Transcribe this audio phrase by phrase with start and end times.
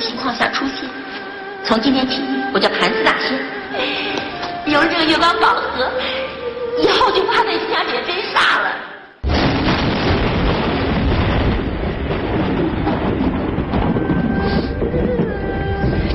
[0.00, 0.88] 情况下出现。
[1.62, 3.38] 从今天起，我叫盘丝大仙，
[4.66, 5.90] 有了这个月光宝盒，
[6.78, 8.76] 以后就不怕被青霞姐姐追杀了。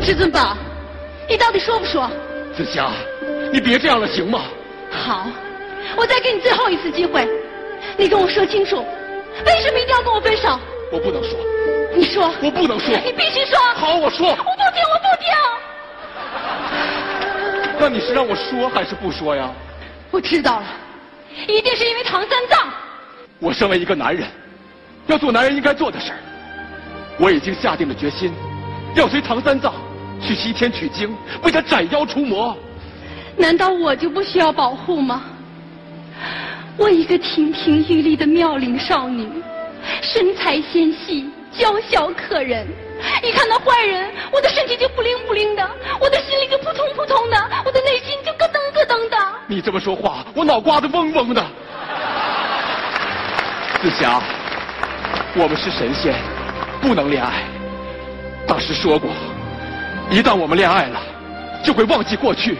[0.01, 0.57] 至尊宝，
[1.29, 2.09] 你到底说不说？
[2.55, 2.89] 紫霞，
[3.51, 4.41] 你别这样了，行吗？
[4.91, 5.27] 好，
[5.95, 7.27] 我再给你最后一次机会，
[7.97, 8.77] 你跟我说清楚，
[9.45, 10.59] 为什么一定要跟我分手？
[10.91, 11.37] 我不能说。
[11.95, 12.33] 你说。
[12.41, 12.95] 我不能说。
[13.05, 13.57] 你必须说。
[13.75, 14.29] 好，我说。
[14.29, 15.27] 我不听，我不听。
[17.79, 19.49] 那你是让我说还是不说呀？
[20.11, 20.65] 我知道了，
[21.47, 22.71] 一定是因为唐三藏。
[23.39, 24.27] 我身为一个男人，
[25.07, 26.17] 要做男人应该做的事儿。
[27.17, 28.33] 我已经下定了决心，
[28.95, 29.73] 要随唐三藏。
[30.21, 32.57] 去西天取经，为他斩妖除魔。
[33.35, 35.23] 难道我就不需要保护吗？
[36.77, 39.29] 我一个亭亭玉立的妙龄少女，
[40.01, 42.67] 身材纤细，娇小可人。
[43.21, 49.17] 一看到坏人，我的身体就不灵不灵的，我的心里就扑通扑通的，我的内心就咯噔咯噔的。
[49.47, 51.45] 你这么说话，我脑瓜子嗡嗡的。
[53.81, 54.21] 紫霞，
[55.35, 56.15] 我们是神仙，
[56.81, 57.43] 不能恋爱。
[58.47, 59.11] 大师说过。
[60.09, 60.99] 一旦我们恋爱了，
[61.63, 62.57] 就会忘记过去，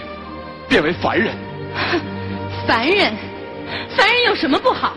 [0.68, 1.34] 变为凡人。
[2.68, 3.14] 凡人，
[3.96, 4.94] 凡人有什么不好？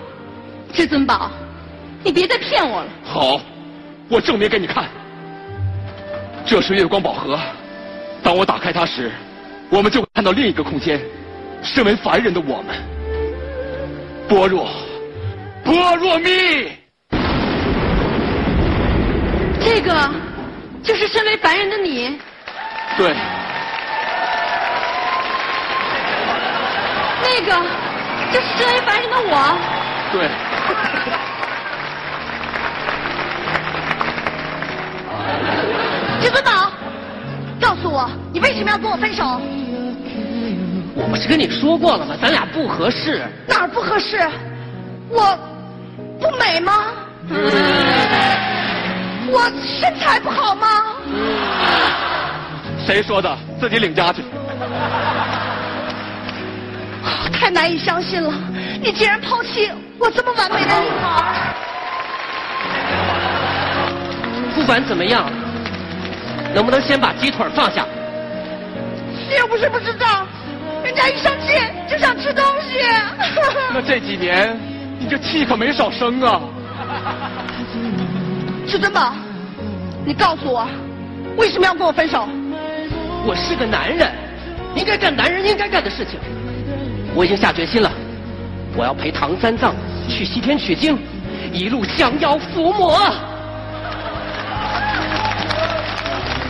[0.73, 1.31] 至尊宝，
[2.03, 2.87] 你别再骗我了。
[3.05, 3.41] 好，
[4.09, 4.85] 我证明给你看。
[6.47, 7.39] 这是月光宝盒，
[8.23, 9.13] 当我打开它时，
[9.69, 11.01] 我们就会看到另一个空间。
[11.63, 12.75] 身为凡人的我们，
[14.29, 14.67] 般若，
[15.65, 16.73] 般若蜜。
[19.61, 20.11] 这个
[20.83, 22.19] 就是身为凡人的你。
[22.97, 23.15] 对，
[27.23, 27.53] 那个
[28.33, 29.59] 就是身为凡人的我。
[30.13, 30.31] 对。
[38.49, 39.23] 为什么要跟我分手？
[40.95, 42.17] 我不是跟你说过了吗？
[42.21, 43.23] 咱俩不合适。
[43.47, 44.27] 哪儿不合适？
[45.11, 45.39] 我
[46.19, 46.73] 不美吗？
[49.31, 50.67] 我身材不好吗？
[52.87, 53.37] 谁说的？
[53.61, 54.23] 自己领家去。
[57.31, 58.33] 太难以相信了！
[58.83, 61.55] 你竟然抛弃我这么完美的女孩。
[64.55, 65.31] 不管怎么样，
[66.55, 67.85] 能不能先把鸡腿放下？
[69.29, 70.27] 你又不是不知道，
[70.83, 72.81] 人家一生气就想吃东西。
[73.75, 74.59] 那这几年
[74.99, 76.41] 你这气可没少生啊！
[78.67, 79.13] 至尊宝，
[80.05, 80.67] 你告诉我，
[81.37, 82.29] 为什么要跟我分手？
[83.27, 84.11] 我是个男人，
[84.75, 86.19] 应该干男人应该干的事情。
[87.15, 87.91] 我已经下决心了，
[88.77, 89.75] 我要陪唐三藏
[90.09, 90.99] 去西天取经，
[91.53, 92.99] 一路降妖伏魔。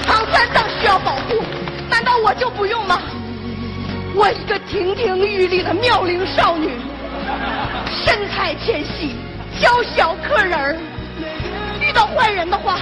[0.06, 1.43] 唐三藏需要保护，
[2.28, 3.00] 我就不用吗？
[4.15, 6.69] 我一个亭亭玉立的妙龄少女，
[8.05, 9.16] 身材纤细，
[9.59, 10.78] 娇小可人
[11.81, 12.78] 遇到坏人的话。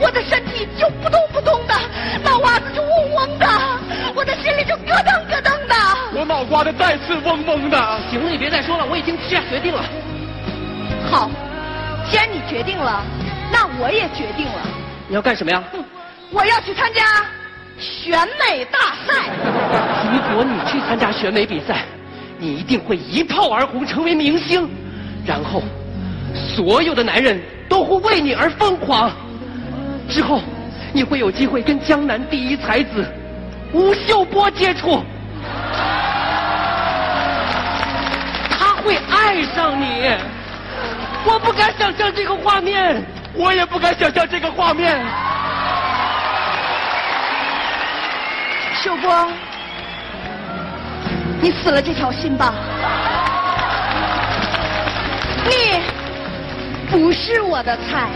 [0.00, 1.74] 我的身体就扑通扑通的，
[2.22, 3.46] 脑瓜子就嗡嗡的，
[4.14, 5.74] 我的心里就咯噔咯噔的。
[6.14, 7.76] 我脑瓜子再次嗡嗡的。
[8.08, 9.82] 行了，你别再说了，我已经下决定了。
[11.10, 11.28] 好，
[12.08, 13.02] 既然你决定了，
[13.50, 14.62] 那我也决定了。
[15.08, 15.60] 你要干什么呀？
[16.30, 17.02] 我要去参加
[17.78, 19.28] 选美大赛。
[20.12, 21.84] 如果你去参加选美比赛，
[22.38, 24.68] 你一定会一炮而红，成为明星，
[25.26, 25.62] 然后
[26.34, 29.10] 所有的男人都会为你而疯狂。
[30.08, 30.40] 之后，
[30.92, 33.04] 你会有机会跟江南第一才子
[33.72, 35.02] 吴秀波接触，
[38.50, 40.16] 他会爱上你。
[41.26, 43.04] 我不敢想象这个画面，
[43.34, 45.04] 我也不敢想象这个画面。
[48.86, 49.28] 秀波，
[51.40, 52.54] 你死了这条心吧，
[55.44, 55.82] 你
[56.88, 58.08] 不是我的菜。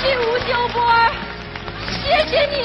[0.00, 0.82] 亲吴秀波，
[1.92, 2.56] 谢谢你。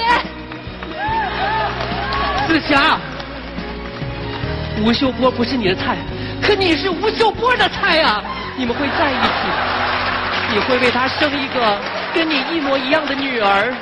[2.48, 2.98] 紫霞，
[4.82, 5.98] 吴秀波不是你的菜，
[6.42, 8.24] 可你是吴秀波的菜啊！
[8.56, 9.30] 你们会在一起，
[10.54, 11.78] 你会为他生一个
[12.16, 13.76] 跟你一模一样的女儿。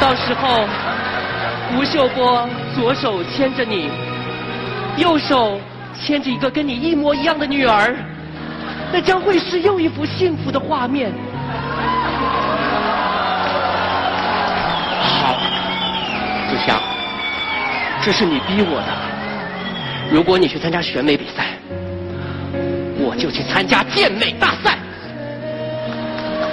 [0.00, 0.64] 到时候，
[1.74, 3.90] 吴秀波左手牵着你，
[4.96, 5.60] 右手
[6.00, 7.96] 牵着一个跟你一模一样的女儿，
[8.92, 11.12] 那将会是又一幅幸福的画面。
[15.02, 15.34] 好
[16.48, 16.80] 子香，
[18.00, 20.12] 这是你逼我的。
[20.12, 21.58] 如果你去参加选美比赛，
[22.98, 24.78] 我就去参加健美大赛。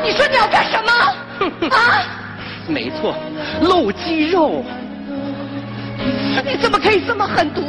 [0.07, 1.67] 你说你要干什么？
[1.75, 2.01] 啊？
[2.65, 3.13] 没错，
[3.61, 4.63] 露肌肉。
[6.45, 7.61] 你怎么可以这么狠毒？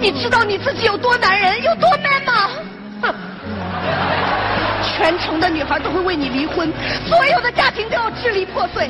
[0.00, 2.48] 你知道你自己有多男人，有多 man 吗？
[3.02, 3.14] 哼！
[4.84, 6.72] 全城的女孩都会为你离婚，
[7.08, 8.88] 所有的家庭都要支离破碎。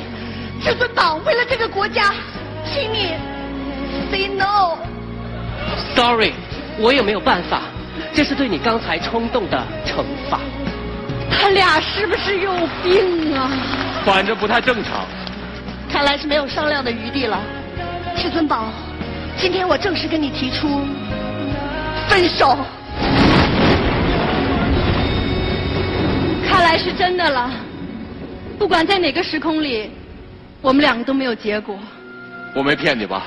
[0.63, 2.13] 至尊宝，为了这个国家，
[2.63, 3.15] 请你
[4.11, 4.77] say no。
[5.95, 6.33] Sorry，
[6.77, 7.61] 我也没有办法，
[8.13, 10.39] 这是对你刚才冲动的惩罚。
[11.31, 12.51] 他俩是不是有
[12.83, 13.51] 病啊？
[14.05, 15.05] 反正不太正常。
[15.91, 17.41] 看来是没有商量的余地了。
[18.15, 18.69] 至尊宝，
[19.37, 20.85] 今天我正式跟你提出
[22.07, 22.57] 分手。
[26.47, 27.49] 看来是真的了。
[28.57, 29.91] 不管在哪个时空里，
[30.61, 31.77] 我们两个都没有结果。
[32.55, 33.23] 我没骗你吧？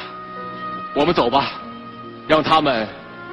[0.95, 1.53] 我们走吧，
[2.27, 2.89] 让他们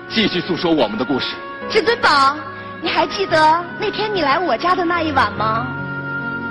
[0.08, 1.36] 继续诉说我们的故事。
[1.72, 2.38] 至尊宝，
[2.81, 3.38] 你还记得
[3.79, 5.68] 那天你来我家的那一晚吗？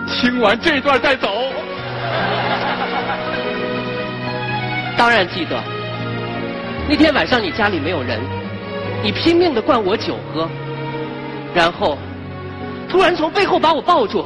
[0.09, 1.29] 听完这段再走。
[4.97, 5.57] 当然记得。
[6.89, 8.21] 那天晚上你家里没有人，
[9.03, 10.49] 你拼命的灌我酒喝，
[11.53, 11.99] 然后
[12.89, 14.25] 突然从背后把我抱住，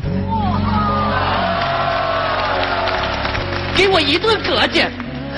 [3.74, 4.86] 给我一顿膈应，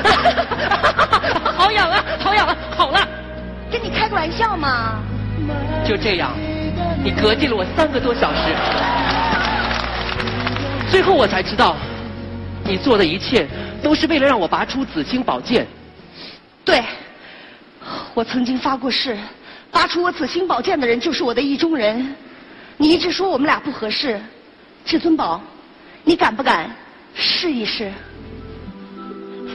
[1.56, 2.99] 好痒啊，好痒啊，好了。
[3.70, 4.99] 跟你开个玩笑嘛。
[5.85, 6.33] 就这样，
[7.03, 8.55] 你隔进了我三个多小时，
[10.91, 11.77] 最后我才知道，
[12.65, 13.47] 你做的一切
[13.83, 15.67] 都是为了让我拔出紫星宝剑。
[16.65, 16.83] 对，
[18.15, 19.17] 我曾经发过誓，
[19.71, 22.15] 拔出我紫星宝剑的人就是我的意中人。
[22.77, 24.21] 你一直说我们俩不合适，
[24.85, 25.41] 至尊宝，
[26.05, 26.71] 你敢不敢
[27.15, 27.93] 试一试？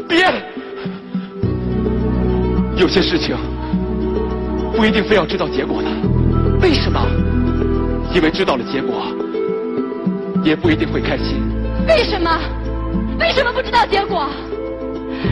[0.08, 0.26] 别，
[2.78, 3.36] 有些事情
[4.78, 5.90] 不一定非要知道结果的。
[6.62, 7.02] 为什么？
[8.14, 9.08] 因为知道了结果，
[10.44, 11.42] 也不一定会开心。
[11.88, 12.40] 为什么？
[13.20, 14.30] 为什么不知道结果？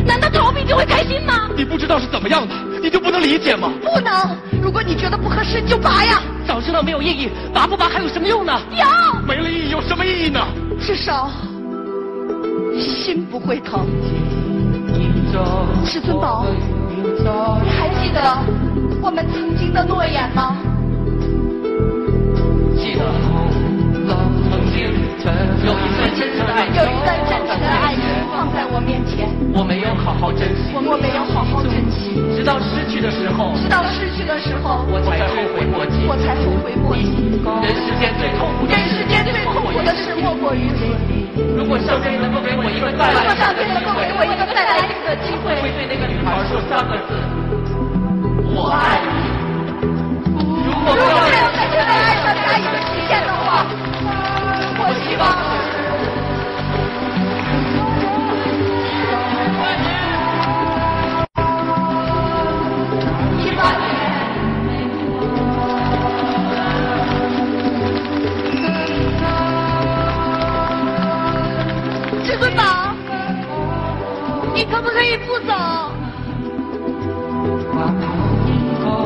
[0.04, 1.48] 难道逃避就会开心吗？
[1.56, 3.72] 你不知道是怎么样的，你就不能理解吗？
[3.84, 4.36] 不能！
[4.64, 6.24] 如果你觉得不合适，就拔呀！
[6.48, 8.60] 早知道没有意义，拔不拔还有什么用呢？
[8.72, 9.20] 有！
[9.28, 10.40] 没了意义有什么意义呢？
[10.82, 11.30] 至少
[12.80, 13.86] 心不会疼。
[15.86, 16.48] 至尊宝，
[17.64, 18.20] 你还记得
[19.06, 20.58] 我们曾经的诺言吗？
[22.74, 23.06] 记得，
[24.42, 24.82] 曾经
[25.62, 28.02] 有一份真挚的爱情，有一段真挚的爱情
[28.34, 37.14] 放在我面前，我没有好好珍惜，我没有好好珍惜，直到失去的时候，直到失去的时候，我才后悔莫及，我才后悔莫及。
[37.62, 40.82] 人世间最痛苦，人世间最痛苦的事莫过于此。
[41.54, 47.14] 如果上天能够给我一个再如果来上天能够给我一个再来一次的机会，会对那个女孩说三个字：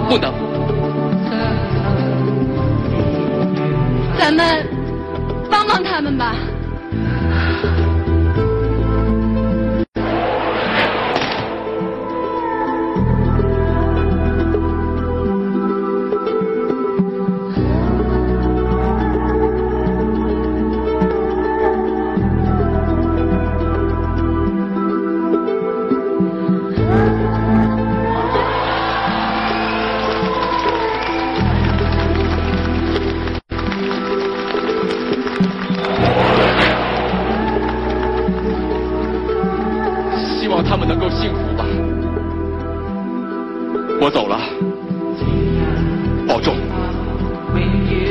[0.09, 0.33] 不能。
[4.17, 4.67] 咱们
[5.51, 6.35] 帮帮他们吧。
[41.11, 41.65] 幸福吧。
[44.01, 44.39] 我走了，
[46.27, 46.55] 保重。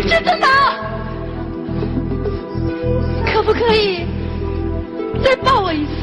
[0.03, 0.47] 至尊宝，
[3.27, 4.07] 可不可以
[5.23, 5.98] 再抱我一次？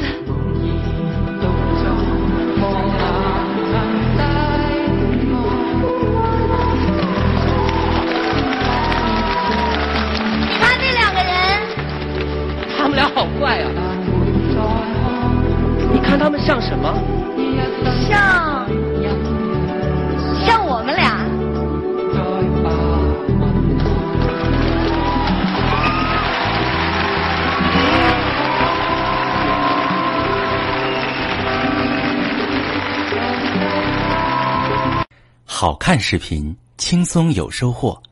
[35.66, 38.00] 好看视频，轻松有收获。